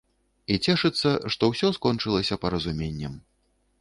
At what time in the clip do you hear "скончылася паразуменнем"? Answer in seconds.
1.77-3.13